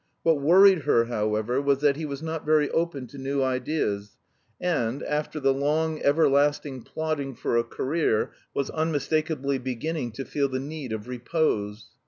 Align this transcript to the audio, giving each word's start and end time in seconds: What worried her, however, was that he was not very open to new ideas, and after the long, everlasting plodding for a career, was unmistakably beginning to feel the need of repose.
What 0.23 0.41
worried 0.41 0.79
her, 0.85 1.05
however, 1.05 1.61
was 1.61 1.81
that 1.81 1.95
he 1.95 2.07
was 2.07 2.23
not 2.23 2.43
very 2.43 2.71
open 2.71 3.05
to 3.05 3.19
new 3.19 3.43
ideas, 3.43 4.17
and 4.59 5.03
after 5.03 5.39
the 5.39 5.53
long, 5.53 6.01
everlasting 6.01 6.81
plodding 6.81 7.35
for 7.35 7.55
a 7.55 7.63
career, 7.63 8.31
was 8.51 8.71
unmistakably 8.71 9.59
beginning 9.59 10.13
to 10.13 10.25
feel 10.25 10.49
the 10.49 10.59
need 10.59 10.91
of 10.91 11.07
repose. 11.07 11.91